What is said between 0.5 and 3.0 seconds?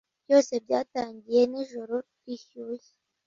byatangiye nijoro rishyushye